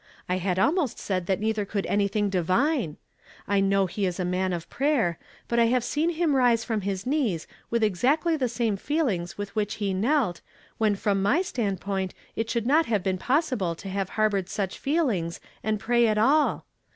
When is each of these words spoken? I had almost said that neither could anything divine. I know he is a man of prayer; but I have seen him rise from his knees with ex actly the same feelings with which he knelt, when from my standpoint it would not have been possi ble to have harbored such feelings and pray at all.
I 0.27 0.37
had 0.39 0.57
almost 0.57 0.97
said 0.97 1.27
that 1.27 1.39
neither 1.39 1.63
could 1.63 1.85
anything 1.85 2.31
divine. 2.31 2.97
I 3.47 3.59
know 3.59 3.85
he 3.85 4.07
is 4.07 4.19
a 4.19 4.25
man 4.25 4.51
of 4.51 4.67
prayer; 4.67 5.19
but 5.47 5.59
I 5.59 5.65
have 5.65 5.83
seen 5.83 6.09
him 6.09 6.35
rise 6.35 6.63
from 6.63 6.81
his 6.81 7.05
knees 7.05 7.45
with 7.69 7.83
ex 7.83 8.03
actly 8.03 8.35
the 8.35 8.49
same 8.49 8.77
feelings 8.77 9.37
with 9.37 9.55
which 9.55 9.75
he 9.75 9.93
knelt, 9.93 10.41
when 10.79 10.95
from 10.95 11.21
my 11.21 11.43
standpoint 11.43 12.15
it 12.35 12.55
would 12.55 12.65
not 12.65 12.87
have 12.87 13.03
been 13.03 13.19
possi 13.19 13.55
ble 13.55 13.75
to 13.75 13.89
have 13.89 14.09
harbored 14.17 14.49
such 14.49 14.79
feelings 14.79 15.39
and 15.63 15.79
pray 15.79 16.07
at 16.07 16.17
all. 16.17 16.65